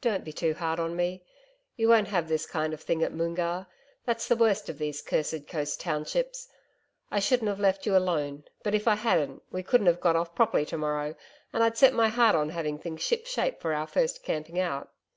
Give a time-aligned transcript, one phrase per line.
[0.00, 1.20] 'Don't be too hard on me.
[1.74, 3.66] You won't have this kind of thing at Moongarr.
[4.04, 6.46] That's the worst of these cursed coast townships.
[7.10, 10.32] I shouldn't have left you alone, but if I hadn't, we couldn't have got off
[10.32, 11.16] properly to morrow,
[11.52, 14.90] and I'd set my heart on having things ship shape for our first camping out.